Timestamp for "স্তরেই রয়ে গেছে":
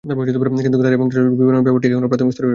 2.31-2.49